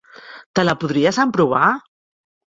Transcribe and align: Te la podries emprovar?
Te 0.59 0.63
la 0.65 0.73
podries 0.85 1.21
emprovar? 1.25 1.69